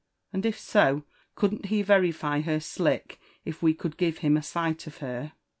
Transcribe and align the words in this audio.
—And 0.33 0.47
if 0.47 0.57
so, 0.57 1.03
couldn't 1.35 1.67
ha 1.67 1.75
y^ify 1.75 2.43
her 2.43 2.57
diok 2.57 3.17
if 3.45 3.61
^ei 3.61 3.75
oonld 3.77 3.97
give 3.97 4.17
him 4.25 4.35
a 4.35 4.41
sight 4.41 4.87
of 4.87 4.97
her 4.97 5.33